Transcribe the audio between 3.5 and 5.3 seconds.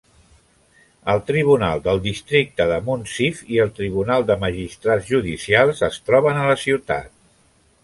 i el Tribunal de Magistrats